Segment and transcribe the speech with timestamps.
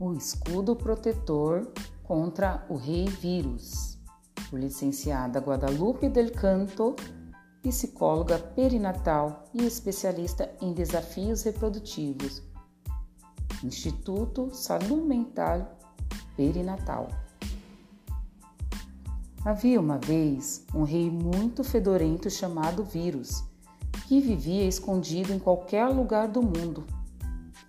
[0.00, 1.72] O escudo protetor
[2.04, 3.98] contra o rei vírus,
[4.52, 6.94] licenciada Guadalupe Del Canto,
[7.64, 12.40] psicóloga perinatal e especialista em desafios reprodutivos.
[13.64, 15.76] Instituto Saúde Mental
[16.36, 17.08] Perinatal.
[19.44, 23.42] Havia uma vez um rei muito fedorento chamado Vírus,
[24.06, 26.97] que vivia escondido em qualquer lugar do mundo.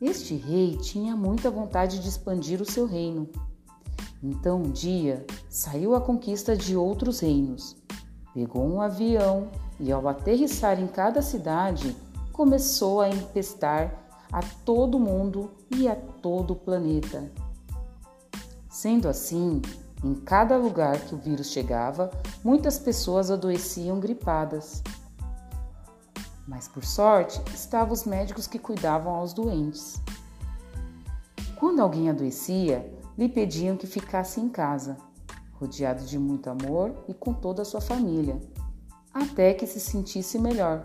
[0.00, 3.28] Este rei tinha muita vontade de expandir o seu reino.
[4.22, 7.76] Então um dia saiu à conquista de outros reinos.
[8.32, 11.94] Pegou um avião e, ao aterrissar em cada cidade,
[12.32, 13.92] começou a empestar
[14.32, 17.30] a todo mundo e a todo o planeta.
[18.70, 19.60] Sendo assim,
[20.02, 22.10] em cada lugar que o vírus chegava,
[22.42, 24.82] muitas pessoas adoeciam gripadas.
[26.50, 30.02] Mas por sorte, estavam os médicos que cuidavam aos doentes.
[31.54, 34.96] Quando alguém adoecia, lhe pediam que ficasse em casa,
[35.52, 38.40] rodeado de muito amor e com toda a sua família,
[39.14, 40.82] até que se sentisse melhor.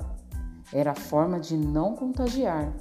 [0.72, 2.72] Era a forma de não contagiar.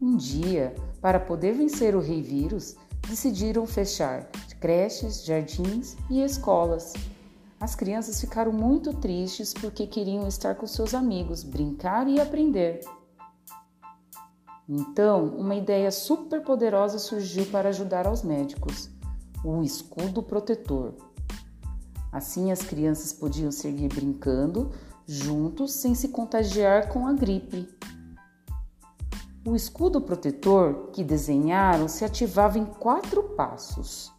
[0.00, 4.26] Um dia, para poder vencer o rei vírus, decidiram fechar
[4.58, 6.94] creches, jardins e escolas
[7.60, 12.80] as crianças ficaram muito tristes porque queriam estar com seus amigos, brincar e aprender.
[14.66, 18.88] Então, uma ideia super poderosa surgiu para ajudar aos médicos:
[19.44, 20.94] o escudo protetor.
[22.10, 24.70] Assim, as crianças podiam seguir brincando
[25.06, 27.68] juntos sem se contagiar com a gripe.
[29.46, 34.12] O escudo protetor que desenharam se ativava em quatro passos.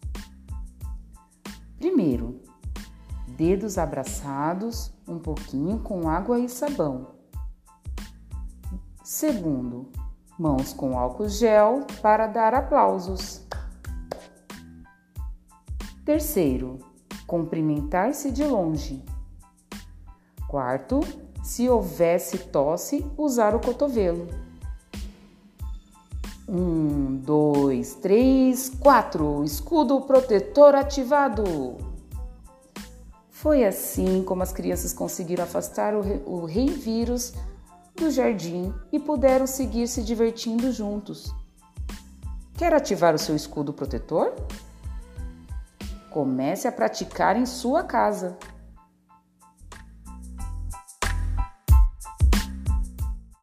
[1.77, 2.40] Primeiro,
[3.41, 7.07] dedos abraçados, um pouquinho com água e sabão.
[9.03, 9.89] Segundo,
[10.37, 13.43] mãos com álcool gel para dar aplausos.
[16.05, 16.77] Terceiro,
[17.25, 19.03] cumprimentar-se de longe.
[20.47, 20.99] Quarto,
[21.41, 24.27] se houvesse tosse, usar o cotovelo.
[26.47, 29.43] Um, dois, três, quatro.
[29.43, 31.90] Escudo protetor ativado.
[33.41, 37.33] Foi assim como as crianças conseguiram afastar o, rei vírus
[37.95, 41.33] do jardim e puderam seguir se divertindo juntos.
[42.55, 44.31] Quer ativar o seu escudo protetor?
[46.11, 48.37] Comece a praticar em sua casa.